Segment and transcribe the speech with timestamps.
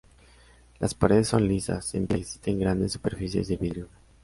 [0.79, 3.87] Las paredes son lisas, en piedra, y existen grandes superficies de vidrio.